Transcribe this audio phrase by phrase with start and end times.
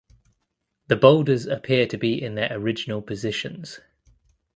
[0.87, 3.79] The boulders appear to be in their original positions.